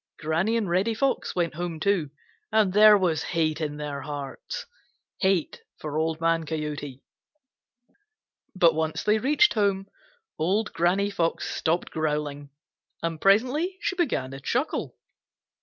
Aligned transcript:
Granny 0.17 0.57
and 0.57 0.67
Reddy 0.67 0.95
Fox 0.95 1.35
went 1.35 1.53
home 1.53 1.79
too, 1.79 2.09
and 2.51 2.73
there 2.73 2.97
was 2.97 3.21
hate 3.21 3.61
in 3.61 3.77
their 3.77 4.01
hearts,—hate 4.01 5.61
for 5.77 5.95
Old 5.99 6.19
Man 6.19 6.43
Coyote. 6.43 7.03
But 8.55 8.73
once 8.73 9.03
they 9.03 9.19
reached 9.19 9.53
home, 9.53 9.85
Old 10.39 10.73
Granny 10.73 11.11
Fox 11.11 11.47
stopped 11.55 11.91
growling, 11.91 12.49
and 13.03 13.21
presently 13.21 13.77
she 13.79 13.95
began 13.95 14.31
to 14.31 14.39
chuckle. 14.39 14.97